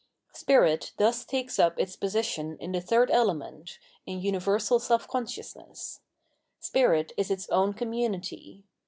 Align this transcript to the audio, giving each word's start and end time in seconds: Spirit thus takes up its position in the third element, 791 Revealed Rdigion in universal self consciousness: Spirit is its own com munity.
Spirit 0.33 0.93
thus 0.97 1.23
takes 1.23 1.59
up 1.59 1.77
its 1.77 1.95
position 1.95 2.57
in 2.59 2.71
the 2.71 2.81
third 2.81 3.11
element, 3.11 3.77
791 4.05 4.05
Revealed 4.07 4.07
Rdigion 4.07 4.07
in 4.07 4.25
universal 4.49 4.79
self 4.79 5.07
consciousness: 5.07 5.99
Spirit 6.59 7.11
is 7.17 7.29
its 7.29 7.47
own 7.49 7.75
com 7.75 7.91
munity. 7.91 8.63